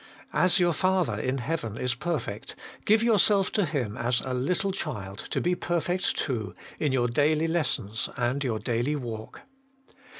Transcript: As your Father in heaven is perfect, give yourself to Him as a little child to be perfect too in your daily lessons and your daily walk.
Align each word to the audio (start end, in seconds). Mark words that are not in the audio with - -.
As 0.33 0.59
your 0.59 0.73
Father 0.73 1.13
in 1.19 1.37
heaven 1.37 1.77
is 1.77 1.93
perfect, 1.93 2.55
give 2.85 3.03
yourself 3.03 3.51
to 3.51 3.65
Him 3.65 3.95
as 3.95 4.19
a 4.21 4.33
little 4.33 4.71
child 4.71 5.19
to 5.29 5.39
be 5.39 5.53
perfect 5.53 6.17
too 6.17 6.55
in 6.79 6.91
your 6.91 7.07
daily 7.07 7.47
lessons 7.47 8.09
and 8.17 8.43
your 8.43 8.57
daily 8.57 8.95
walk. 8.95 9.41